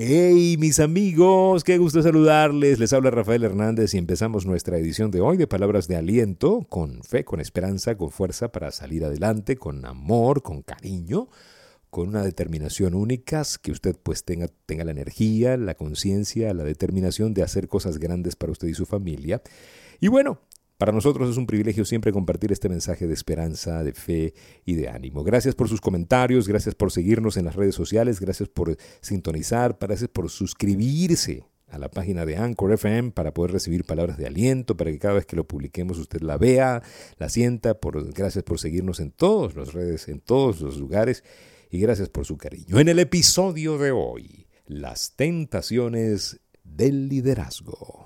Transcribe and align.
Hey, 0.00 0.54
mis 0.60 0.78
amigos, 0.78 1.64
qué 1.64 1.76
gusto 1.76 2.00
saludarles. 2.02 2.78
Les 2.78 2.92
habla 2.92 3.10
Rafael 3.10 3.42
Hernández 3.42 3.94
y 3.94 3.98
empezamos 3.98 4.46
nuestra 4.46 4.78
edición 4.78 5.10
de 5.10 5.20
hoy 5.20 5.36
de 5.36 5.48
Palabras 5.48 5.88
de 5.88 5.96
Aliento, 5.96 6.64
con 6.68 7.02
fe, 7.02 7.24
con 7.24 7.40
esperanza, 7.40 7.96
con 7.96 8.12
fuerza 8.12 8.52
para 8.52 8.70
salir 8.70 9.04
adelante, 9.04 9.56
con 9.56 9.84
amor, 9.84 10.42
con 10.42 10.62
cariño, 10.62 11.28
con 11.90 12.06
una 12.06 12.22
determinación 12.22 12.94
única, 12.94 13.42
que 13.60 13.72
usted 13.72 13.96
pues 14.00 14.22
tenga, 14.22 14.46
tenga 14.66 14.84
la 14.84 14.92
energía, 14.92 15.56
la 15.56 15.74
conciencia, 15.74 16.54
la 16.54 16.62
determinación 16.62 17.34
de 17.34 17.42
hacer 17.42 17.66
cosas 17.66 17.98
grandes 17.98 18.36
para 18.36 18.52
usted 18.52 18.68
y 18.68 18.74
su 18.74 18.86
familia. 18.86 19.42
Y 19.98 20.06
bueno, 20.06 20.38
para 20.78 20.92
nosotros 20.92 21.28
es 21.28 21.36
un 21.36 21.46
privilegio 21.46 21.84
siempre 21.84 22.12
compartir 22.12 22.52
este 22.52 22.68
mensaje 22.68 23.08
de 23.08 23.14
esperanza, 23.14 23.82
de 23.82 23.92
fe 23.92 24.32
y 24.64 24.76
de 24.76 24.88
ánimo. 24.88 25.24
Gracias 25.24 25.56
por 25.56 25.68
sus 25.68 25.80
comentarios, 25.80 26.46
gracias 26.46 26.76
por 26.76 26.92
seguirnos 26.92 27.36
en 27.36 27.44
las 27.44 27.56
redes 27.56 27.74
sociales, 27.74 28.20
gracias 28.20 28.48
por 28.48 28.76
sintonizar, 29.00 29.76
gracias 29.80 30.08
por 30.08 30.30
suscribirse 30.30 31.44
a 31.66 31.78
la 31.78 31.90
página 31.90 32.24
de 32.24 32.36
Anchor 32.36 32.72
FM 32.72 33.10
para 33.10 33.34
poder 33.34 33.50
recibir 33.52 33.84
palabras 33.84 34.16
de 34.18 34.26
aliento, 34.26 34.76
para 34.76 34.92
que 34.92 35.00
cada 35.00 35.14
vez 35.14 35.26
que 35.26 35.34
lo 35.34 35.48
publiquemos 35.48 35.98
usted 35.98 36.20
la 36.20 36.38
vea, 36.38 36.82
la 37.18 37.28
sienta. 37.28 37.74
Por, 37.74 38.12
gracias 38.12 38.44
por 38.44 38.60
seguirnos 38.60 39.00
en 39.00 39.10
todas 39.10 39.56
las 39.56 39.72
redes, 39.72 40.08
en 40.08 40.20
todos 40.20 40.60
los 40.60 40.78
lugares 40.78 41.24
y 41.70 41.80
gracias 41.80 42.08
por 42.08 42.24
su 42.24 42.36
cariño. 42.36 42.78
En 42.78 42.88
el 42.88 43.00
episodio 43.00 43.78
de 43.78 43.90
hoy, 43.90 44.46
las 44.66 45.16
tentaciones 45.16 46.40
del 46.62 47.08
liderazgo. 47.08 47.97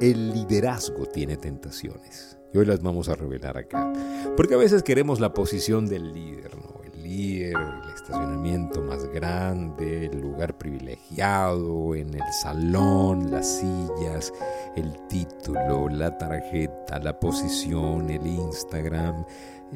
El 0.00 0.32
liderazgo 0.32 1.04
tiene 1.04 1.36
tentaciones. 1.36 2.38
Y 2.54 2.58
hoy 2.58 2.64
las 2.64 2.80
vamos 2.80 3.10
a 3.10 3.16
revelar 3.16 3.58
acá. 3.58 3.92
Porque 4.34 4.54
a 4.54 4.56
veces 4.56 4.82
queremos 4.82 5.20
la 5.20 5.34
posición 5.34 5.86
del 5.86 6.14
líder, 6.14 6.56
¿no? 6.56 6.80
El 6.82 7.02
líder, 7.02 7.54
el 7.54 7.90
estacionamiento 7.94 8.80
más 8.80 9.04
grande, 9.12 10.06
el 10.06 10.18
lugar 10.22 10.56
privilegiado, 10.56 11.94
en 11.94 12.14
el 12.14 12.32
salón, 12.42 13.30
las 13.30 13.58
sillas, 13.58 14.32
el 14.74 14.90
título, 15.08 15.90
la 15.90 16.16
tarjeta, 16.16 16.98
la 16.98 17.20
posición, 17.20 18.08
el 18.08 18.26
Instagram, 18.26 19.26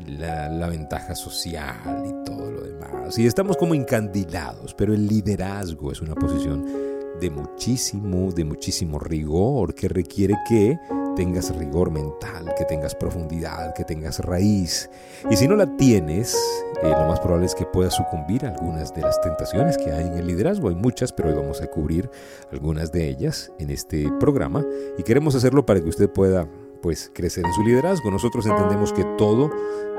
la, 0.06 0.68
ventaja 0.68 1.14
social 1.14 2.02
y 2.06 2.24
todo 2.24 2.50
lo 2.50 2.62
demás. 2.62 3.18
Y 3.18 3.26
estamos 3.26 3.58
como 3.58 3.74
encandilados, 3.74 4.72
pero 4.72 4.94
el 4.94 5.06
liderazgo 5.06 5.92
es 5.92 6.00
una 6.00 6.14
posición 6.14 6.93
de 7.20 7.30
muchísimo, 7.30 8.32
de 8.32 8.44
muchísimo 8.44 8.98
rigor, 8.98 9.74
que 9.74 9.88
requiere 9.88 10.34
que 10.48 10.78
tengas 11.14 11.54
rigor 11.56 11.90
mental, 11.90 12.52
que 12.58 12.64
tengas 12.64 12.94
profundidad, 12.94 13.72
que 13.74 13.84
tengas 13.84 14.18
raíz. 14.20 14.90
Y 15.30 15.36
si 15.36 15.46
no 15.48 15.56
la 15.56 15.76
tienes, 15.76 16.36
eh, 16.82 16.88
lo 16.88 17.06
más 17.06 17.20
probable 17.20 17.46
es 17.46 17.54
que 17.54 17.64
puedas 17.64 17.94
sucumbir 17.94 18.44
a 18.44 18.50
algunas 18.50 18.94
de 18.94 19.02
las 19.02 19.20
tentaciones 19.20 19.78
que 19.78 19.92
hay 19.92 20.06
en 20.06 20.14
el 20.14 20.26
liderazgo. 20.26 20.68
Hay 20.68 20.74
muchas, 20.74 21.12
pero 21.12 21.28
hoy 21.28 21.34
vamos 21.34 21.60
a 21.60 21.66
cubrir 21.68 22.10
algunas 22.52 22.92
de 22.92 23.08
ellas 23.08 23.52
en 23.58 23.70
este 23.70 24.10
programa 24.20 24.64
y 24.98 25.02
queremos 25.02 25.34
hacerlo 25.34 25.64
para 25.64 25.80
que 25.80 25.88
usted 25.88 26.10
pueda 26.10 26.48
pues 26.82 27.10
crecer 27.14 27.46
en 27.46 27.52
su 27.54 27.62
liderazgo. 27.62 28.10
Nosotros 28.10 28.44
entendemos 28.46 28.92
que 28.92 29.04
todo 29.16 29.50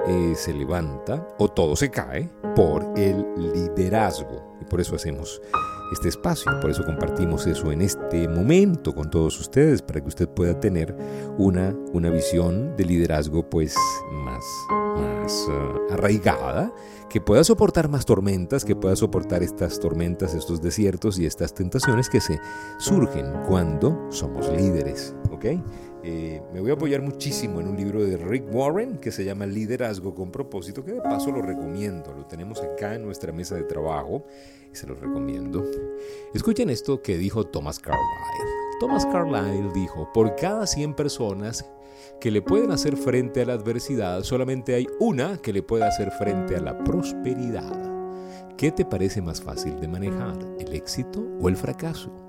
eh, 0.07 0.33
se 0.35 0.53
levanta 0.53 1.27
o 1.39 1.47
todo 1.47 1.75
se 1.75 1.89
cae 1.89 2.29
por 2.55 2.85
el 2.95 3.25
liderazgo 3.53 4.57
y 4.61 4.65
por 4.65 4.79
eso 4.79 4.95
hacemos 4.95 5.41
este 5.91 6.09
espacio. 6.09 6.59
Por 6.59 6.69
eso 6.69 6.83
compartimos 6.85 7.47
eso 7.47 7.71
en 7.71 7.81
este 7.81 8.27
momento 8.27 8.93
con 8.93 9.09
todos 9.09 9.39
ustedes, 9.39 9.81
para 9.81 10.01
que 10.01 10.07
usted 10.07 10.27
pueda 10.27 10.59
tener 10.59 10.95
una, 11.37 11.75
una 11.93 12.09
visión 12.09 12.75
de 12.75 12.85
liderazgo 12.85 13.49
pues 13.49 13.75
más, 14.11 14.43
más 14.97 15.47
uh, 15.47 15.93
arraigada, 15.93 16.73
que 17.09 17.21
pueda 17.21 17.43
soportar 17.43 17.87
más 17.89 18.05
tormentas, 18.05 18.65
que 18.65 18.75
pueda 18.75 18.95
soportar 18.95 19.43
estas 19.43 19.79
tormentas, 19.79 20.33
estos 20.33 20.61
desiertos 20.61 21.19
y 21.19 21.25
estas 21.25 21.53
tentaciones 21.53 22.09
que 22.09 22.21
se 22.21 22.39
surgen 22.77 23.31
cuando 23.47 24.07
somos 24.09 24.49
líderes. 24.49 25.15
¿ok? 25.31 25.45
Eh, 26.07 26.39
me 26.53 26.61
voy 26.61 26.69
a 26.69 26.75
apoyar 26.75 27.01
muchísimo 27.01 27.59
en 27.59 27.67
un 27.67 27.75
libro 27.75 28.05
de 28.05 28.15
Rick 28.15 28.53
Warren 28.53 28.97
que 28.97 29.11
se 29.11 29.25
llama 29.25 29.47
Liderazgo 29.47 30.13
con 30.13 30.31
propósito, 30.31 30.85
que 30.85 30.91
de 30.91 31.01
paso 31.01 31.31
lo 31.31 31.41
recomiendo, 31.41 32.13
lo 32.13 32.27
tenemos 32.27 32.61
acá 32.61 32.93
en 32.93 33.01
nuestra 33.01 33.33
mesa 33.33 33.55
de 33.55 33.63
trabajo 33.63 34.23
y 34.71 34.75
se 34.75 34.85
lo 34.85 34.93
recomiendo. 34.93 35.63
Escuchen 36.31 36.69
esto 36.69 37.01
que 37.01 37.17
dijo 37.17 37.45
Thomas 37.45 37.79
Carlyle. 37.79 38.03
Thomas 38.79 39.03
Carlyle 39.07 39.73
dijo, 39.73 40.07
por 40.13 40.35
cada 40.35 40.67
100 40.67 40.93
personas 40.93 41.65
que 42.21 42.29
le 42.29 42.43
pueden 42.43 42.69
hacer 42.69 42.97
frente 42.97 43.41
a 43.41 43.45
la 43.45 43.53
adversidad, 43.53 44.21
solamente 44.21 44.75
hay 44.75 44.85
una 44.99 45.37
que 45.37 45.53
le 45.53 45.63
puede 45.63 45.85
hacer 45.85 46.11
frente 46.11 46.55
a 46.55 46.61
la 46.61 46.83
prosperidad. 46.83 47.95
¿Qué 48.57 48.71
te 48.71 48.85
parece 48.85 49.23
más 49.23 49.41
fácil 49.41 49.79
de 49.79 49.87
manejar, 49.87 50.37
el 50.59 50.71
éxito 50.73 51.25
o 51.41 51.49
el 51.49 51.57
fracaso? 51.57 52.24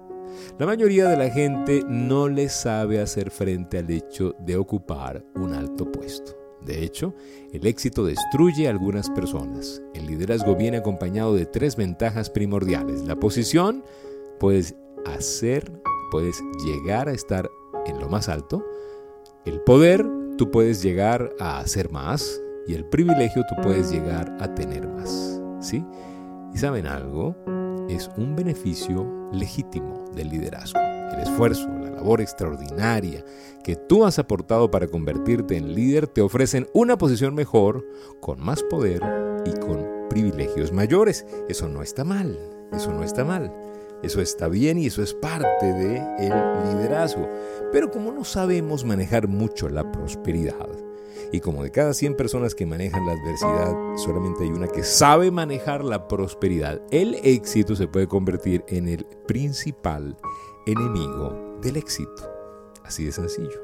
La 0.59 0.67
mayoría 0.67 1.09
de 1.09 1.17
la 1.17 1.31
gente 1.31 1.83
no 1.89 2.29
le 2.29 2.49
sabe 2.49 3.01
hacer 3.01 3.31
frente 3.31 3.79
al 3.79 3.91
hecho 3.91 4.35
de 4.39 4.57
ocupar 4.57 5.25
un 5.35 5.53
alto 5.53 5.91
puesto. 5.91 6.37
De 6.67 6.83
hecho, 6.83 7.15
el 7.53 7.67
éxito 7.67 8.05
destruye 8.05 8.67
a 8.67 8.71
algunas 8.71 9.09
personas. 9.11 9.81
El 9.95 10.07
liderazgo 10.07 10.57
viene 10.57 10.79
acompañado 10.79 11.35
de 11.35 11.47
tres 11.47 11.77
ventajas 11.77 12.29
primordiales. 12.29 13.03
La 13.03 13.17
posición, 13.17 13.85
puedes 14.41 14.75
hacer, 15.07 15.71
puedes 16.11 16.43
llegar 16.65 17.09
a 17.09 17.13
estar 17.13 17.49
en 17.87 18.01
lo 18.01 18.09
más 18.09 18.29
alto. 18.29 18.65
El 19.45 19.61
poder, 19.61 20.05
tú 20.37 20.51
puedes 20.51 20.83
llegar 20.83 21.35
a 21.39 21.61
hacer 21.61 21.91
más. 21.91 22.41
Y 22.67 22.75
el 22.75 22.85
privilegio, 22.85 23.45
tú 23.49 23.55
puedes 23.63 23.93
llegar 23.93 24.37
a 24.41 24.53
tener 24.55 24.89
más. 24.89 25.41
¿Sí? 25.61 25.85
¿Y 26.53 26.59
saben 26.59 26.87
algo? 26.87 27.37
Es 27.89 28.11
un 28.17 28.37
beneficio 28.37 29.31
legítimo 29.33 30.05
del 30.15 30.29
liderazgo. 30.29 30.79
El 30.81 31.21
esfuerzo, 31.21 31.69
la 31.69 31.91
labor 31.91 32.21
extraordinaria 32.21 33.25
que 33.63 33.77
tú 33.77 34.05
has 34.05 34.19
aportado 34.19 34.71
para 34.71 34.89
convertirte 34.89 35.57
en 35.57 35.75
líder 35.75 36.07
te 36.07 36.21
ofrecen 36.21 36.69
una 36.73 36.99
posición 36.99 37.35
mejor, 37.35 37.87
con 38.21 38.41
más 38.41 38.63
poder 38.65 39.01
y 39.45 39.53
con 39.59 39.87
privilegios 40.09 40.73
mayores. 40.73 41.27
Eso 41.49 41.69
no 41.69 41.83
está 41.83 42.05
mal, 42.05 42.39
eso 42.73 42.93
no 42.93 43.03
está 43.03 43.25
mal. 43.25 43.53
Eso 44.03 44.21
está 44.21 44.49
bien 44.49 44.79
y 44.79 44.87
eso 44.87 45.03
es 45.03 45.15
parte 45.15 45.67
del 45.73 46.33
liderazgo. 46.71 47.29
Pero 47.73 47.91
como 47.91 48.13
no 48.13 48.25
sabemos 48.25 48.85
manejar 48.85 49.27
mucho 49.27 49.69
la 49.69 49.91
prosperidad, 49.91 50.69
y 51.33 51.41
como 51.41 51.63
de 51.63 51.71
cada 51.71 51.95
100 51.95 52.17
personas 52.17 52.55
que 52.55 52.67
manejan 52.67 53.07
la 53.07 53.13
adversidad, 53.13 53.75
solamente 53.97 54.45
hay 54.45 54.51
una 54.51 54.69
que 54.69 54.83
sabe 54.83 55.31
manejar 55.31 55.85
la 55.85 56.09
prosperidad, 56.09 56.81
el 56.91 57.15
éxito 57.23 57.77
se 57.77 57.89
puede 57.89 58.07
convertir 58.07 58.65
en 58.69 58.89
el 58.89 59.07
principal 59.27 60.17
enemigo 60.67 61.59
del 61.63 61.77
éxito. 61.77 62.31
Así 62.85 63.05
de 63.05 63.13
sencillo. 63.13 63.63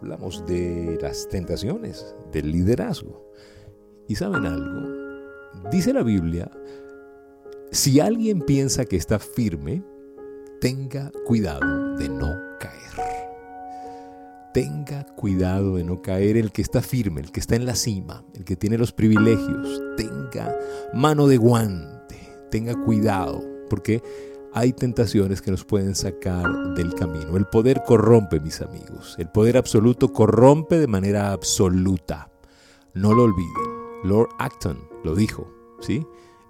Hablamos 0.00 0.46
de 0.46 0.98
las 1.02 1.28
tentaciones, 1.28 2.14
del 2.32 2.52
liderazgo. 2.52 3.30
¿Y 4.06 4.14
saben 4.14 4.46
algo? 4.46 4.98
Dice 5.70 5.92
la 5.92 6.02
Biblia, 6.02 6.50
si 7.70 8.00
alguien 8.00 8.40
piensa 8.40 8.84
que 8.84 8.96
está 8.96 9.18
firme, 9.18 9.82
tenga 10.60 11.10
cuidado 11.26 11.96
de 11.96 12.08
no 12.08 12.32
caer 12.58 12.87
tenga 14.58 15.04
cuidado 15.04 15.76
de 15.76 15.84
no 15.84 16.02
caer 16.02 16.36
el 16.36 16.50
que 16.50 16.62
está 16.62 16.82
firme, 16.82 17.20
el 17.20 17.30
que 17.30 17.38
está 17.38 17.54
en 17.54 17.64
la 17.64 17.76
cima, 17.76 18.24
el 18.34 18.44
que 18.44 18.56
tiene 18.56 18.76
los 18.76 18.90
privilegios, 18.90 19.80
tenga 19.96 20.52
mano 20.92 21.28
de 21.28 21.36
guante, 21.36 22.18
tenga 22.50 22.74
cuidado, 22.74 23.40
porque 23.70 24.02
hay 24.52 24.72
tentaciones 24.72 25.42
que 25.42 25.52
nos 25.52 25.64
pueden 25.64 25.94
sacar 25.94 26.74
del 26.74 26.92
camino. 26.94 27.36
El 27.36 27.46
poder 27.46 27.84
corrompe, 27.86 28.40
mis 28.40 28.60
amigos, 28.60 29.14
el 29.20 29.28
poder 29.28 29.58
absoluto 29.58 30.12
corrompe 30.12 30.76
de 30.80 30.88
manera 30.88 31.30
absoluta. 31.30 32.28
No 32.94 33.14
lo 33.14 33.22
olviden. 33.22 34.02
Lord 34.02 34.30
Acton 34.40 34.80
lo 35.04 35.14
dijo, 35.14 35.48
¿sí? 35.78 36.04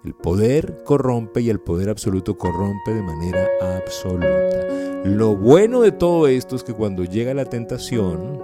El 0.05 0.13
poder 0.13 0.81
corrompe 0.85 1.41
y 1.41 1.49
el 1.49 1.59
poder 1.59 1.89
absoluto 1.89 2.37
corrompe 2.37 2.93
de 2.93 3.01
manera 3.01 3.45
absoluta. 3.75 5.03
Lo 5.03 5.35
bueno 5.35 5.81
de 5.81 5.91
todo 5.91 6.27
esto 6.27 6.55
es 6.55 6.63
que 6.63 6.73
cuando 6.73 7.03
llega 7.03 7.33
la 7.33 7.43
tentación, 7.43 8.41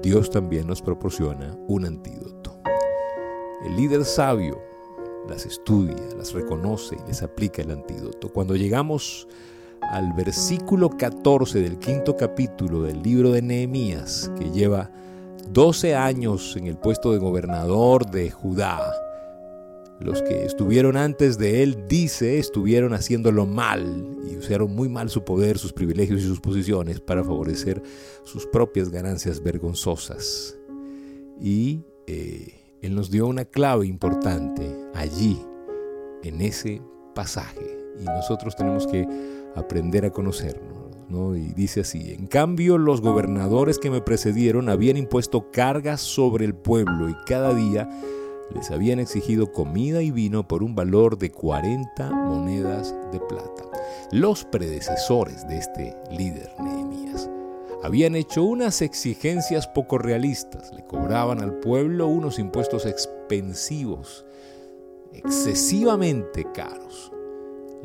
Dios 0.00 0.30
también 0.30 0.68
nos 0.68 0.82
proporciona 0.82 1.58
un 1.66 1.86
antídoto. 1.86 2.60
El 3.64 3.74
líder 3.74 4.04
sabio 4.04 4.62
las 5.28 5.44
estudia, 5.44 5.96
las 6.16 6.32
reconoce 6.32 6.96
y 7.04 7.08
les 7.08 7.20
aplica 7.20 7.62
el 7.62 7.72
antídoto. 7.72 8.32
Cuando 8.32 8.54
llegamos 8.54 9.26
al 9.90 10.12
versículo 10.12 10.90
14 10.90 11.62
del 11.62 11.80
quinto 11.80 12.16
capítulo 12.16 12.82
del 12.82 13.02
libro 13.02 13.32
de 13.32 13.42
Nehemías, 13.42 14.30
que 14.38 14.52
lleva 14.52 14.92
12 15.50 15.96
años 15.96 16.54
en 16.56 16.68
el 16.68 16.76
puesto 16.76 17.10
de 17.10 17.18
gobernador 17.18 18.08
de 18.08 18.30
Judá, 18.30 18.80
los 20.00 20.22
que 20.22 20.44
estuvieron 20.44 20.96
antes 20.96 21.38
de 21.38 21.62
él, 21.62 21.84
dice, 21.88 22.38
estuvieron 22.38 22.92
haciéndolo 22.92 23.46
mal 23.46 24.16
y 24.30 24.36
usaron 24.36 24.74
muy 24.74 24.88
mal 24.88 25.08
su 25.08 25.24
poder, 25.24 25.58
sus 25.58 25.72
privilegios 25.72 26.20
y 26.20 26.24
sus 26.24 26.40
posiciones 26.40 27.00
para 27.00 27.24
favorecer 27.24 27.82
sus 28.24 28.46
propias 28.46 28.90
ganancias 28.90 29.42
vergonzosas. 29.42 30.56
Y 31.40 31.82
eh, 32.06 32.76
Él 32.82 32.94
nos 32.94 33.10
dio 33.10 33.26
una 33.26 33.44
clave 33.44 33.86
importante 33.86 34.70
allí, 34.94 35.40
en 36.22 36.40
ese 36.40 36.82
pasaje, 37.14 37.78
y 38.00 38.04
nosotros 38.04 38.54
tenemos 38.56 38.86
que 38.86 39.06
aprender 39.54 40.04
a 40.04 40.10
conocernos. 40.10 40.76
¿no? 41.08 41.36
Y 41.36 41.52
dice 41.54 41.80
así, 41.80 42.12
en 42.12 42.26
cambio 42.26 42.78
los 42.78 43.00
gobernadores 43.00 43.78
que 43.78 43.90
me 43.90 44.00
precedieron 44.00 44.68
habían 44.68 44.96
impuesto 44.96 45.50
cargas 45.52 46.00
sobre 46.00 46.44
el 46.44 46.54
pueblo 46.54 47.08
y 47.08 47.14
cada 47.26 47.54
día 47.54 47.88
les 48.54 48.70
habían 48.70 48.98
exigido 48.98 49.52
comida 49.52 50.02
y 50.02 50.10
vino 50.10 50.46
por 50.46 50.62
un 50.62 50.74
valor 50.74 51.18
de 51.18 51.30
40 51.30 52.10
monedas 52.10 52.94
de 53.12 53.20
plata. 53.20 53.64
Los 54.12 54.44
predecesores 54.44 55.46
de 55.48 55.58
este 55.58 55.96
líder, 56.10 56.50
Nehemías, 56.60 57.28
habían 57.82 58.14
hecho 58.14 58.42
unas 58.42 58.82
exigencias 58.82 59.66
poco 59.66 59.98
realistas. 59.98 60.72
Le 60.72 60.84
cobraban 60.84 61.40
al 61.40 61.54
pueblo 61.54 62.06
unos 62.06 62.38
impuestos 62.38 62.86
expensivos, 62.86 64.24
excesivamente 65.12 66.46
caros. 66.52 67.12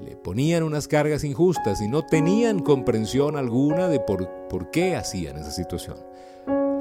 Le 0.03 0.15
ponían 0.15 0.63
unas 0.63 0.87
cargas 0.87 1.23
injustas 1.23 1.81
y 1.81 1.87
no 1.87 2.05
tenían 2.05 2.59
comprensión 2.59 3.35
alguna 3.35 3.87
de 3.87 3.99
por, 3.99 4.47
por 4.47 4.71
qué 4.71 4.95
hacían 4.95 5.37
esa 5.37 5.51
situación. 5.51 5.97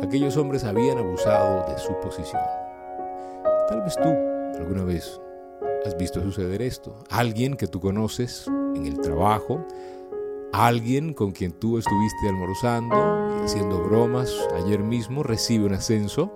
Aquellos 0.03 0.37
hombres 0.39 0.65
habían 0.65 0.97
abusado 0.97 1.71
de 1.71 1.79
su 1.79 1.93
posición. 2.01 2.60
Tal 3.71 3.83
vez 3.83 3.95
tú 3.95 4.09
alguna 4.59 4.83
vez 4.83 5.21
has 5.87 5.97
visto 5.97 6.21
suceder 6.21 6.61
esto. 6.61 6.99
Alguien 7.09 7.57
que 7.57 7.69
tú 7.69 7.81
conoces 7.81 8.49
en 8.75 8.85
el 8.85 8.99
trabajo, 8.99 9.65
alguien 10.53 11.15
con 11.15 11.31
quien 11.31 11.53
tú 11.53 11.79
estuviste 11.79 12.29
almorzando 12.29 12.97
y 13.39 13.45
haciendo 13.45 13.81
bromas 13.85 14.37
ayer 14.57 14.81
mismo 14.81 15.23
recibe 15.23 15.67
un 15.67 15.75
ascenso 15.75 16.35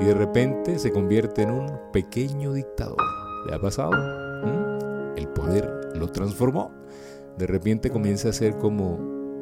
y 0.00 0.04
de 0.04 0.14
repente 0.14 0.80
se 0.80 0.90
convierte 0.90 1.42
en 1.42 1.52
un 1.52 1.70
pequeño 1.92 2.52
dictador. 2.52 2.98
¿Le 3.46 3.54
ha 3.54 3.60
pasado? 3.60 3.92
¿Mm? 3.92 5.16
El 5.16 5.28
poder 5.28 5.92
lo 5.94 6.08
transformó. 6.10 6.72
De 7.38 7.46
repente 7.46 7.88
comienza 7.88 8.30
a 8.30 8.32
ser 8.32 8.58
como 8.58 8.96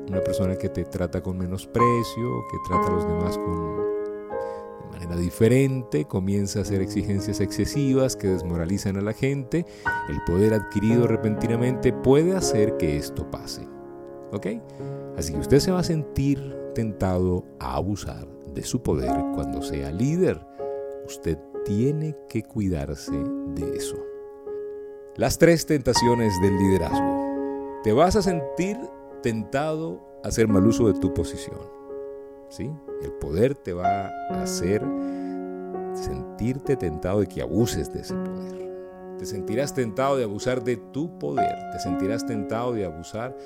una 0.06 0.20
persona 0.20 0.56
que 0.56 0.68
te 0.68 0.84
trata 0.84 1.22
con 1.22 1.38
menosprecio, 1.38 2.44
que 2.50 2.58
trata 2.68 2.88
a 2.88 2.90
los 2.90 3.08
demás 3.08 3.38
con 3.38 4.01
manera 5.02 5.20
diferente, 5.20 6.04
comienza 6.04 6.60
a 6.60 6.62
hacer 6.62 6.80
exigencias 6.80 7.40
excesivas 7.40 8.16
que 8.16 8.28
desmoralizan 8.28 8.96
a 8.96 9.00
la 9.00 9.12
gente, 9.12 9.66
el 10.08 10.22
poder 10.24 10.54
adquirido 10.54 11.06
repentinamente 11.06 11.92
puede 11.92 12.34
hacer 12.36 12.76
que 12.76 12.96
esto 12.96 13.30
pase. 13.30 13.66
¿Ok? 14.32 14.46
Así 15.16 15.32
que 15.32 15.40
usted 15.40 15.58
se 15.58 15.72
va 15.72 15.80
a 15.80 15.84
sentir 15.84 16.56
tentado 16.74 17.44
a 17.58 17.74
abusar 17.74 18.26
de 18.54 18.62
su 18.62 18.82
poder 18.82 19.12
cuando 19.34 19.62
sea 19.62 19.90
líder. 19.90 20.40
Usted 21.06 21.38
tiene 21.64 22.16
que 22.28 22.42
cuidarse 22.42 23.12
de 23.54 23.76
eso. 23.76 23.96
Las 25.16 25.36
tres 25.36 25.66
tentaciones 25.66 26.32
del 26.40 26.56
liderazgo. 26.56 27.80
Te 27.82 27.92
vas 27.92 28.16
a 28.16 28.22
sentir 28.22 28.78
tentado 29.22 30.00
a 30.24 30.28
hacer 30.28 30.48
mal 30.48 30.66
uso 30.66 30.90
de 30.90 30.98
tu 30.98 31.12
posición. 31.12 31.81
El 32.58 33.12
poder 33.20 33.54
te 33.54 33.72
va 33.72 34.08
a 34.08 34.42
hacer 34.42 34.82
sentirte 35.94 36.76
tentado 36.76 37.20
de 37.20 37.26
que 37.26 37.40
abuses 37.40 37.92
de 37.92 38.00
ese 38.00 38.14
poder. 38.14 39.16
Te 39.18 39.26
sentirás 39.26 39.72
tentado 39.72 40.16
de 40.16 40.24
abusar 40.24 40.62
de 40.62 40.76
tu 40.76 41.18
poder. 41.18 41.54
Te 41.72 41.78
sentirás 41.78 42.26
tentado 42.26 42.72
de 42.72 42.84
abusar 42.84 43.36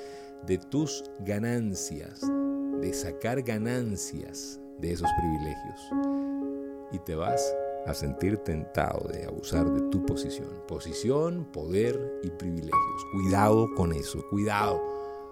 de 0.45 0.57
tus 0.57 1.05
ganancias, 1.19 2.21
de 2.81 2.93
sacar 2.93 3.43
ganancias 3.43 4.59
de 4.79 4.91
esos 4.91 5.09
privilegios. 5.19 5.91
Y 6.91 6.99
te 6.99 7.15
vas 7.15 7.55
a 7.85 7.93
sentir 7.93 8.37
tentado 8.39 9.07
de 9.07 9.25
abusar 9.25 9.71
de 9.71 9.89
tu 9.89 10.05
posición. 10.05 10.49
Posición, 10.67 11.45
poder 11.53 12.19
y 12.23 12.29
privilegios. 12.31 13.05
Cuidado 13.13 13.67
con 13.75 13.93
eso, 13.93 14.21
cuidado. 14.29 14.81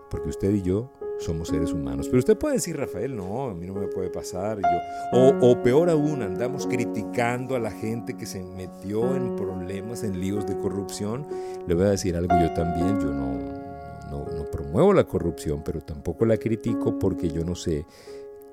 Porque 0.09 0.29
usted 0.29 0.51
y 0.51 0.61
yo 0.61 0.89
somos 1.19 1.49
seres 1.49 1.71
humanos. 1.73 2.07
Pero 2.07 2.19
usted 2.19 2.37
puede 2.37 2.55
decir, 2.55 2.77
Rafael, 2.77 3.15
no, 3.15 3.49
a 3.49 3.53
mí 3.53 3.65
no 3.65 3.73
me 3.73 3.87
puede 3.87 4.09
pasar. 4.09 4.59
Yo, 4.59 5.17
o, 5.17 5.51
o, 5.51 5.61
peor 5.63 5.89
aún, 5.89 6.21
andamos 6.21 6.67
criticando 6.67 7.55
a 7.55 7.59
la 7.59 7.71
gente 7.71 8.15
que 8.15 8.25
se 8.25 8.43
metió 8.43 9.15
en 9.15 9.35
problemas, 9.35 10.03
en 10.03 10.19
líos 10.19 10.45
de 10.45 10.57
corrupción. 10.57 11.25
Le 11.67 11.75
voy 11.75 11.85
a 11.85 11.89
decir 11.91 12.15
algo 12.15 12.35
yo 12.39 12.53
también, 12.53 12.99
yo 12.99 13.11
no, 13.11 13.33
no, 14.11 14.25
no 14.25 14.45
promuevo 14.51 14.93
la 14.93 15.05
corrupción, 15.05 15.61
pero 15.63 15.81
tampoco 15.81 16.25
la 16.25 16.37
critico 16.37 16.97
porque 16.99 17.29
yo 17.29 17.43
no 17.43 17.55
sé 17.55 17.85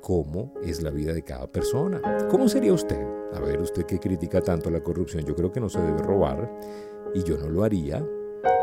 cómo 0.01 0.53
es 0.63 0.83
la 0.83 0.91
vida 0.91 1.13
de 1.13 1.23
cada 1.23 1.47
persona. 1.47 2.01
¿Cómo 2.31 2.49
sería 2.49 2.73
usted? 2.73 3.01
A 3.33 3.41
ver, 3.41 3.61
usted 3.61 3.85
que 3.85 3.99
critica 3.99 4.41
tanto 4.41 4.71
la 4.71 4.83
corrupción, 4.83 5.25
yo 5.25 5.35
creo 5.35 5.53
que 5.53 5.61
no 5.61 5.69
se 5.69 5.81
debe 5.81 6.03
robar 6.03 6.51
y 7.15 7.23
yo 7.23 7.39
no 7.39 7.49
lo 7.49 7.65
haría, 7.65 8.05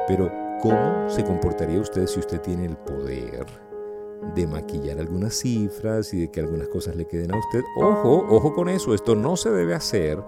pero 0.08 0.30
¿cómo 0.62 1.10
se 1.10 1.24
comportaría 1.24 1.80
usted 1.80 2.06
si 2.08 2.20
usted 2.20 2.42
tiene 2.42 2.66
el 2.66 2.78
poder? 2.78 3.69
De 4.36 4.48
maquillar 4.48 5.00
algunas 5.00 5.36
cifras 5.36 6.14
y 6.14 6.22
de 6.22 6.32
que 6.32 6.40
algunas 6.40 6.68
cosas 6.68 6.96
le 6.96 7.06
queden 7.06 7.34
a 7.34 7.40
usted. 7.40 7.62
Ojo, 7.78 8.26
ojo 8.30 8.54
con 8.54 8.70
eso, 8.70 8.94
esto 8.94 9.16
no 9.16 9.38
se 9.38 9.50
debe 9.50 9.74
hacer, 9.74 10.22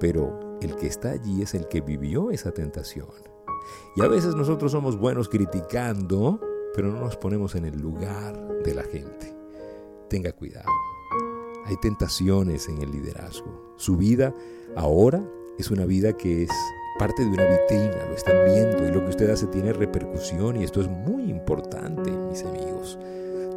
pero 0.00 0.58
el 0.60 0.76
que 0.76 0.86
está 0.86 1.10
allí 1.10 1.42
es 1.42 1.54
el 1.54 1.68
que 1.68 1.80
vivió 1.80 2.30
esa 2.30 2.52
tentación. 2.52 3.08
Y 3.96 4.02
a 4.02 4.08
veces 4.08 4.34
nosotros 4.34 4.72
somos 4.72 4.98
buenos 4.98 5.28
criticando, 5.28 6.40
pero 6.74 6.88
no 6.88 7.00
nos 7.00 7.16
ponemos 7.16 7.54
en 7.54 7.64
el 7.64 7.78
lugar 7.80 8.36
de 8.62 8.74
la 8.74 8.82
gente. 8.82 9.34
Tenga 10.08 10.32
cuidado. 10.32 10.68
Hay 11.66 11.76
tentaciones 11.78 12.68
en 12.68 12.82
el 12.82 12.90
liderazgo. 12.90 13.74
Su 13.76 13.96
vida 13.96 14.34
ahora 14.76 15.24
es 15.58 15.70
una 15.70 15.86
vida 15.86 16.14
que 16.14 16.42
es 16.42 16.50
parte 16.98 17.22
de 17.22 17.28
una 17.28 17.44
vitrina, 17.44 18.06
lo 18.08 18.14
están 18.14 18.36
viendo 18.46 18.86
y 18.86 18.92
lo 18.92 19.02
que 19.04 19.10
usted 19.10 19.30
hace 19.30 19.46
tiene 19.46 19.72
repercusión 19.72 20.56
y 20.56 20.64
esto 20.64 20.80
es 20.80 20.88
muy 20.88 21.24
importante, 21.24 22.10
mis 22.10 22.44
amigos. 22.44 22.98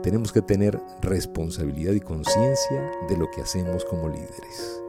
Tenemos 0.02 0.32
que 0.32 0.42
tener 0.42 0.80
responsabilidad 1.02 1.94
y 1.94 2.00
conciencia 2.00 2.92
de 3.10 3.18
lo 3.18 3.30
que 3.30 3.42
hacemos 3.42 3.84
como 3.86 4.10
líderes. 4.10 4.82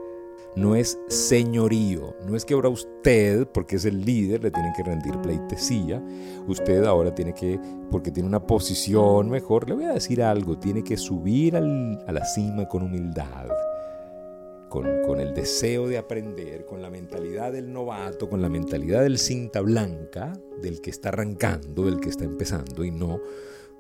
No 0.57 0.75
es 0.75 0.99
señorío, 1.09 2.17
no 2.27 2.35
es 2.35 2.45
que 2.45 2.55
ahora 2.55 2.69
usted, 2.69 3.47
porque 3.49 3.77
es 3.77 3.85
el 3.85 4.05
líder, 4.05 4.43
le 4.43 4.51
tiene 4.51 4.73
que 4.77 4.83
rendir 4.83 5.17
pleitesía. 5.21 6.03
Usted 6.47 6.85
ahora 6.85 7.15
tiene 7.15 7.33
que, 7.33 7.61
porque 7.91 8.11
tiene 8.11 8.29
una 8.29 8.45
posición 8.45 9.29
mejor, 9.31 9.69
le 9.69 9.75
voy 9.75 9.85
a 9.85 9.93
decir 9.93 10.23
algo, 10.23 10.59
tiene 10.59 10.83
que 10.83 10.97
subir 10.97 11.57
a 11.57 11.61
la 11.61 12.25
cima 12.25 12.67
con 12.67 12.83
humildad 12.83 13.49
con, 14.69 15.21
el 15.21 15.35
deseo 15.35 15.89
de 15.89 15.99
aprender, 15.99 16.65
con 16.67 16.83
la 16.83 16.91
mentalidad 16.91 17.53
del 17.53 17.73
novato, 17.73 18.29
con 18.29 18.43
la 18.43 18.49
mentalidad 18.49 19.03
del 19.03 19.19
cinta 19.19 19.61
blanca, 19.61 20.33
del 20.63 20.81
que 20.81 20.91
está 20.91 21.09
arrancando, 21.11 21.87
del 21.87 22.01
que 22.01 22.09
está 22.09 22.25
empezando, 22.25 22.85
y 22.85 22.91
no 22.91 23.21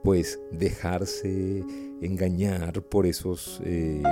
pues 0.02 0.40
dejarse 0.52 1.64
engañar 2.00 2.82
por 2.82 3.06
esos 3.06 3.60
eh, 3.64 4.02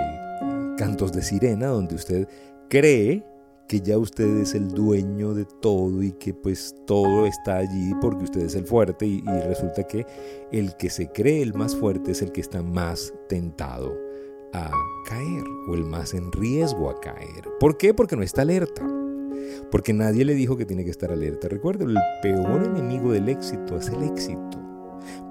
cantos 0.77 1.13
de 1.13 1.23
sirena 1.23 1.69
donde 1.69 1.95
usted 1.95 2.29
cree 2.69 3.25
que 3.69 3.81
ya 3.81 3.97
usted 3.97 4.39
es 4.39 4.55
el 4.55 4.69
dueño 4.69 5.33
de 5.35 5.45
todo 5.45 6.03
y 6.03 6.13
que 6.13 6.35
pues 6.35 6.75
todo 6.87 7.27
está 7.27 7.59
allí 7.59 7.93
porque 8.01 8.25
usted 8.25 8.43
es 8.43 8.55
el 8.57 8.67
fuerte 8.67 9.07
y 9.07 9.23
resulta 9.23 9.85
que 9.85 10.07
el 10.53 10.77
que 10.77 10.91
se 10.91 11.09
cree 11.09 11.43
el 11.43 11.55
más 11.55 11.75
fuerte 11.75 12.13
es 12.13 12.23
el 12.23 12.33
que 12.33 12.41
está 12.41 12.63
más 12.63 13.13
tentado 13.29 14.06
a 14.57 14.71
caer 15.05 15.45
o 15.69 15.75
el 15.75 15.85
más 15.85 16.15
en 16.15 16.33
riesgo 16.33 16.91
a 16.91 17.01
caer. 17.01 17.49
¿Por 17.61 17.77
qué? 17.77 17.95
Porque 17.95 18.17
no 18.17 18.23
está 18.23 18.43
alerta. 18.43 18.83
Porque 19.71 19.93
nadie 19.93 20.25
le 20.25 20.35
dijo 20.35 20.57
que 20.57 20.67
tiene 20.67 20.85
que 20.85 20.91
estar 20.91 21.13
alerta. 21.13 21.49
Recuerda, 21.49 21.85
el 21.85 21.97
peor 22.23 22.65
enemigo 22.65 23.13
del 23.13 23.29
éxito 23.29 23.77
es 23.77 23.89
el 23.89 24.03
éxito. 24.03 24.63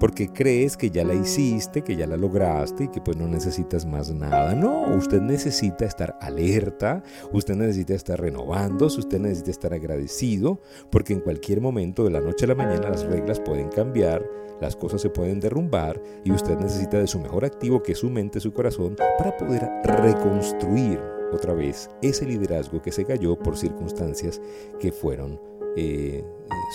Porque 0.00 0.28
crees 0.28 0.76
que 0.76 0.90
ya 0.90 1.04
la 1.04 1.14
hiciste, 1.14 1.82
que 1.82 1.96
ya 1.96 2.06
la 2.06 2.16
lograste 2.16 2.84
y 2.84 2.88
que 2.88 3.00
pues 3.00 3.16
no 3.16 3.26
necesitas 3.28 3.84
más 3.84 4.12
nada. 4.12 4.54
No, 4.54 4.96
usted 4.96 5.20
necesita 5.20 5.84
estar 5.84 6.16
alerta, 6.20 7.02
usted 7.32 7.56
necesita 7.56 7.94
estar 7.94 8.20
renovándose, 8.20 9.00
usted 9.00 9.18
necesita 9.18 9.50
estar 9.50 9.74
agradecido, 9.74 10.60
porque 10.90 11.12
en 11.12 11.20
cualquier 11.20 11.60
momento 11.60 12.04
de 12.04 12.10
la 12.10 12.20
noche 12.20 12.44
a 12.44 12.48
la 12.48 12.54
mañana 12.54 12.90
las 12.90 13.04
reglas 13.04 13.40
pueden 13.40 13.68
cambiar, 13.68 14.24
las 14.60 14.76
cosas 14.76 15.00
se 15.00 15.10
pueden 15.10 15.40
derrumbar 15.40 16.00
y 16.24 16.32
usted 16.32 16.58
necesita 16.58 16.98
de 16.98 17.06
su 17.06 17.18
mejor 17.18 17.44
activo, 17.44 17.82
que 17.82 17.92
es 17.92 17.98
su 17.98 18.10
mente, 18.10 18.40
su 18.40 18.52
corazón, 18.52 18.96
para 19.18 19.36
poder 19.36 19.68
reconstruir 19.84 21.00
otra 21.32 21.54
vez 21.54 21.90
ese 22.02 22.24
liderazgo 22.24 22.80
que 22.80 22.92
se 22.92 23.04
cayó 23.04 23.36
por 23.36 23.56
circunstancias 23.56 24.40
que 24.80 24.92
fueron 24.92 25.40
eh, 25.76 26.24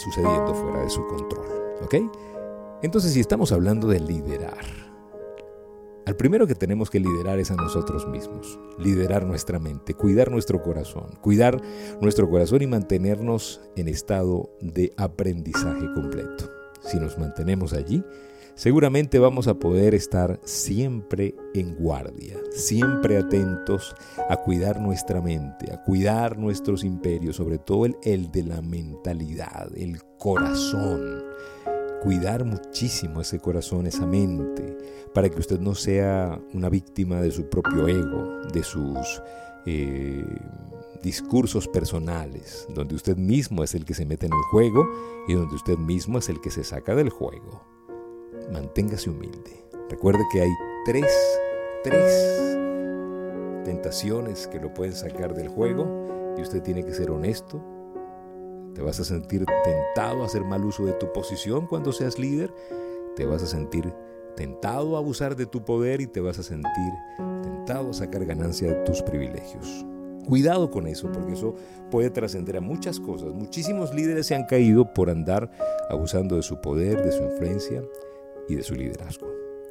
sucediendo 0.03 0.53
fuera 0.53 0.83
de 0.83 0.89
su 0.89 1.05
control. 1.07 1.47
¿Ok? 1.83 1.95
Entonces, 2.83 3.13
si 3.13 3.19
estamos 3.19 3.51
hablando 3.51 3.87
de 3.87 3.99
liderar, 3.99 4.65
al 6.05 6.15
primero 6.15 6.47
que 6.47 6.55
tenemos 6.55 6.89
que 6.89 6.99
liderar 6.99 7.39
es 7.39 7.51
a 7.51 7.55
nosotros 7.55 8.07
mismos, 8.07 8.59
liderar 8.79 9.25
nuestra 9.25 9.59
mente, 9.59 9.93
cuidar 9.93 10.31
nuestro 10.31 10.61
corazón, 10.61 11.17
cuidar 11.21 11.61
nuestro 12.01 12.29
corazón 12.29 12.61
y 12.61 12.67
mantenernos 12.67 13.61
en 13.75 13.87
estado 13.87 14.49
de 14.61 14.93
aprendizaje 14.97 15.85
completo. 15.93 16.60
Si 16.83 16.99
nos 16.99 17.17
mantenemos 17.17 17.73
allí, 17.73 18.03
seguramente 18.55 19.19
vamos 19.19 19.47
a 19.47 19.55
poder 19.55 19.93
estar 19.95 20.39
siempre 20.43 21.35
en 21.53 21.75
guardia, 21.75 22.37
siempre 22.51 23.17
atentos 23.17 23.95
a 24.29 24.37
cuidar 24.37 24.79
nuestra 24.79 25.21
mente, 25.21 25.71
a 25.71 25.81
cuidar 25.83 26.37
nuestros 26.37 26.83
imperios, 26.83 27.35
sobre 27.35 27.57
todo 27.57 27.85
el, 27.85 27.95
el 28.03 28.31
de 28.31 28.43
la 28.43 28.61
mentalidad, 28.61 29.69
el 29.75 30.01
corazón. 30.17 31.23
Cuidar 32.01 32.45
muchísimo 32.45 33.21
ese 33.21 33.39
corazón, 33.39 33.85
esa 33.85 34.07
mente, 34.07 34.75
para 35.13 35.29
que 35.29 35.39
usted 35.39 35.59
no 35.59 35.75
sea 35.75 36.41
una 36.51 36.67
víctima 36.67 37.21
de 37.21 37.29
su 37.29 37.47
propio 37.47 37.87
ego, 37.87 38.41
de 38.51 38.63
sus 38.63 39.21
eh, 39.65 40.25
discursos 41.03 41.67
personales, 41.67 42.67
donde 42.69 42.95
usted 42.95 43.17
mismo 43.17 43.63
es 43.63 43.75
el 43.75 43.85
que 43.85 43.93
se 43.93 44.05
mete 44.05 44.25
en 44.25 44.33
el 44.33 44.43
juego 44.51 44.87
y 45.27 45.33
donde 45.33 45.55
usted 45.55 45.77
mismo 45.77 46.19
es 46.19 46.29
el 46.29 46.41
que 46.41 46.51
se 46.51 46.63
saca 46.63 46.95
del 46.95 47.09
juego 47.09 47.71
manténgase 48.51 49.09
humilde. 49.09 49.65
Recuerde 49.89 50.23
que 50.31 50.41
hay 50.41 50.51
tres, 50.85 51.39
tres 51.83 52.57
tentaciones 53.65 54.47
que 54.47 54.59
lo 54.59 54.73
pueden 54.73 54.93
sacar 54.93 55.33
del 55.33 55.47
juego 55.47 56.35
y 56.37 56.41
usted 56.41 56.61
tiene 56.61 56.85
que 56.85 56.93
ser 56.93 57.11
honesto. 57.11 57.61
Te 58.73 58.81
vas 58.81 58.99
a 58.99 59.03
sentir 59.03 59.45
tentado 59.63 60.23
a 60.23 60.25
hacer 60.25 60.43
mal 60.43 60.63
uso 60.63 60.85
de 60.85 60.93
tu 60.93 61.11
posición 61.11 61.67
cuando 61.67 61.91
seas 61.91 62.17
líder. 62.17 62.53
Te 63.15 63.25
vas 63.25 63.43
a 63.43 63.47
sentir 63.47 63.93
tentado 64.35 64.95
a 64.95 64.99
abusar 64.99 65.35
de 65.35 65.45
tu 65.45 65.63
poder 65.63 66.01
y 66.01 66.07
te 66.07 66.19
vas 66.19 66.39
a 66.39 66.43
sentir 66.43 66.93
tentado 67.43 67.91
a 67.91 67.93
sacar 67.93 68.25
ganancia 68.25 68.73
de 68.73 68.83
tus 68.83 69.01
privilegios. 69.01 69.85
Cuidado 70.27 70.69
con 70.69 70.87
eso, 70.87 71.11
porque 71.11 71.33
eso 71.33 71.55
puede 71.89 72.09
trascender 72.09 72.57
a 72.57 72.61
muchas 72.61 72.99
cosas. 72.99 73.33
Muchísimos 73.33 73.93
líderes 73.93 74.27
se 74.27 74.35
han 74.35 74.45
caído 74.45 74.93
por 74.93 75.09
andar 75.09 75.49
abusando 75.89 76.35
de 76.35 76.43
su 76.43 76.61
poder, 76.61 77.03
de 77.03 77.11
su 77.11 77.23
influencia, 77.23 77.81
y 78.47 78.55
de 78.55 78.63
su 78.63 78.75
liderazgo. 78.75 79.27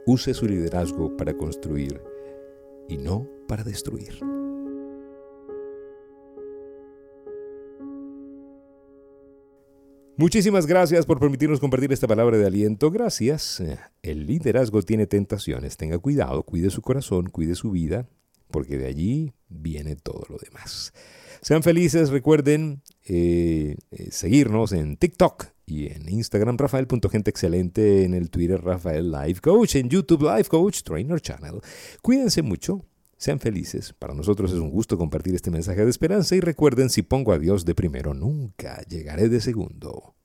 Use 0.07 0.35
su 0.35 0.47
liderazgo 0.47 1.17
para 1.17 1.35
construir 1.35 2.03
y 2.89 2.97
no 2.97 3.29
para 3.47 3.63
destruir. 3.63 4.40
Muchísimas 10.17 10.67
gracias 10.67 11.07
por 11.07 11.19
permitirnos 11.19 11.61
compartir 11.61 11.93
esta 11.93 12.07
palabra 12.07 12.37
de 12.37 12.47
aliento. 12.47 12.91
Gracias. 12.91 13.63
El 14.03 14.27
liderazgo 14.27 14.83
tiene 14.83 15.07
tentaciones. 15.07 15.77
Tenga 15.77 15.99
cuidado, 15.99 16.43
cuide 16.43 16.71
su 16.71 16.83
corazón, 16.83 17.31
cuide 17.31 17.55
su 17.55 17.71
vida, 17.71 18.07
porque 18.51 18.77
de 18.77 18.87
allí 18.87 19.33
viene 19.49 19.97
todo 19.97 20.25
lo 20.29 20.37
demás. 20.37 20.93
Sean 21.41 21.63
felices, 21.63 22.11
recuerden 22.11 22.83
eh, 23.07 23.77
eh, 23.93 24.09
seguirnos 24.11 24.73
en 24.73 24.97
TikTok 24.97 25.47
y 25.65 25.87
en 25.87 26.09
Instagram 26.09 26.59
Rafael.genteexcelente, 26.59 28.05
en 28.05 28.13
el 28.13 28.29
Twitter 28.29 28.61
Rafael 28.61 29.11
Life 29.11 29.41
Coach, 29.41 29.77
en 29.77 29.89
YouTube 29.89 30.23
Life 30.23 30.51
Coach 30.51 30.83
Trainer 30.83 31.21
Channel. 31.21 31.61
Cuídense 32.03 32.43
mucho, 32.43 32.85
sean 33.21 33.39
felices. 33.39 33.93
Para 33.93 34.15
nosotros 34.15 34.51
es 34.51 34.59
un 34.59 34.71
gusto 34.71 34.97
compartir 34.99 35.35
este 35.35 35.51
mensaje 35.51 35.85
de 35.85 35.91
esperanza 35.91 36.35
y 36.35 36.41
recuerden, 36.41 36.89
si 36.89 37.03
pongo 37.03 37.33
a 37.33 37.39
Dios 37.39 37.65
de 37.65 37.75
primero, 37.75 38.15
nunca 38.15 38.83
llegaré 38.89 39.29
de 39.29 39.41
segundo. 39.41 40.17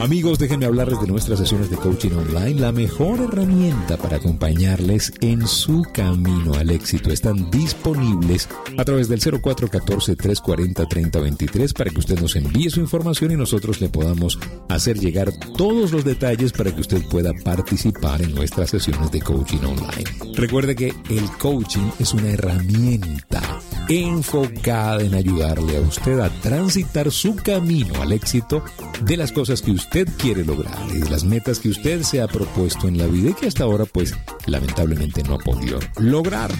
Amigos, 0.00 0.38
déjenme 0.38 0.66
hablarles 0.66 1.00
de 1.00 1.06
nuestras 1.06 1.38
sesiones 1.38 1.70
de 1.70 1.76
coaching 1.76 2.10
online, 2.10 2.60
la 2.60 2.72
mejor 2.72 3.20
herramienta 3.20 3.96
para 3.96 4.16
acompañarles 4.16 5.12
en 5.20 5.46
su 5.46 5.86
camino 5.92 6.54
al 6.54 6.70
éxito. 6.70 7.10
Están 7.10 7.50
disponibles 7.50 8.48
a 8.78 8.84
través 8.84 9.08
del 9.08 9.20
0414-340-3023 9.20 11.74
para 11.74 11.90
que 11.90 11.98
usted 11.98 12.20
nos 12.20 12.36
envíe 12.36 12.70
su 12.70 12.80
información 12.80 13.32
y 13.32 13.36
nosotros 13.36 13.80
le 13.80 13.88
podamos 13.88 14.38
hacer 14.68 14.98
llegar 14.98 15.32
todos 15.56 15.92
los 15.92 16.04
detalles 16.04 16.52
para 16.52 16.74
que 16.74 16.80
usted 16.80 17.02
pueda 17.08 17.32
participar 17.44 18.22
en 18.22 18.34
nuestras 18.34 18.70
sesiones 18.70 19.10
de 19.10 19.20
coaching 19.20 19.58
online. 19.58 20.04
Recuerde 20.34 20.74
que 20.74 20.94
el 21.08 21.30
coaching 21.38 21.90
es 21.98 22.14
una 22.14 22.30
herramienta 22.30 23.42
enfocada 23.88 25.02
en 25.02 25.14
ayudarle 25.14 25.76
a 25.76 25.80
usted 25.80 26.20
a 26.20 26.30
transitar 26.40 27.10
su 27.10 27.36
camino 27.36 28.00
al 28.00 28.12
éxito 28.12 28.62
de 29.04 29.16
las 29.16 29.29
cosas 29.32 29.62
que 29.62 29.70
usted 29.70 30.08
quiere 30.18 30.44
lograr 30.44 30.76
y 30.94 31.00
las 31.08 31.24
metas 31.24 31.58
que 31.58 31.68
usted 31.68 32.02
se 32.02 32.20
ha 32.20 32.28
propuesto 32.28 32.88
en 32.88 32.98
la 32.98 33.06
vida 33.06 33.30
y 33.30 33.34
que 33.34 33.46
hasta 33.46 33.64
ahora 33.64 33.84
pues 33.84 34.14
lamentablemente 34.46 35.22
no 35.22 35.34
ha 35.34 35.38
podido 35.38 35.78
lograr. 35.98 36.50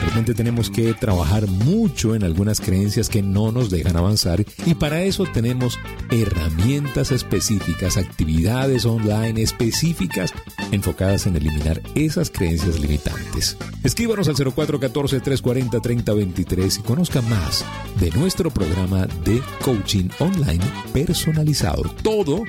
Realmente 0.00 0.34
tenemos 0.34 0.70
que 0.70 0.92
trabajar 0.94 1.46
mucho 1.46 2.14
en 2.14 2.24
algunas 2.24 2.60
creencias 2.60 3.08
que 3.08 3.22
no 3.22 3.52
nos 3.52 3.70
dejan 3.70 3.96
avanzar 3.96 4.44
y 4.66 4.74
para 4.74 5.02
eso 5.02 5.24
tenemos 5.32 5.78
herramientas 6.10 7.10
específicas, 7.10 7.96
actividades 7.96 8.84
online 8.84 9.40
específicas 9.40 10.32
enfocadas 10.72 11.26
en 11.26 11.36
eliminar 11.36 11.80
esas 11.94 12.30
creencias 12.30 12.78
limitantes. 12.80 13.56
Escríbanos 13.82 14.28
al 14.28 14.34
0414 14.34 15.20
340 15.20 15.80
3023 15.80 16.78
y 16.78 16.82
conozca 16.82 17.22
más 17.22 17.64
de 18.00 18.10
nuestro 18.10 18.50
programa 18.50 19.06
de 19.24 19.42
coaching 19.64 20.08
online 20.18 20.64
personalizado. 20.92 21.93
Todo 22.02 22.44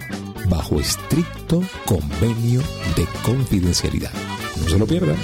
bajo 0.49 0.79
estricto 0.79 1.61
convenio 1.85 2.61
de 2.95 3.05
confidencialidad. 3.23 4.11
No 4.61 4.69
se 4.69 4.79
lo 4.79 4.87
pierda. 4.87 5.15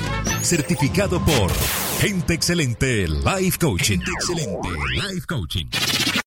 Certificado 0.41 1.23
por 1.23 1.51
Gente 1.99 2.33
Excelente 2.33 3.07
Life 3.07 3.57
Coaching. 3.59 3.99
Excelente 3.99 4.69
Life 5.09 5.27
Coaching. 5.27 5.67